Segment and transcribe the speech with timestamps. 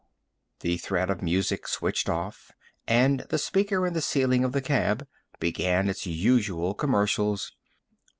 [0.61, 2.51] The thread of music switched off
[2.87, 5.07] and the speaker in the ceiling of the cab
[5.39, 7.51] began its usual commercials.